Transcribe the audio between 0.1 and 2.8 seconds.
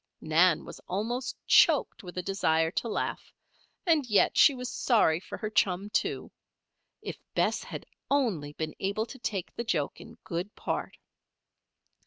Nan was almost choked with a desire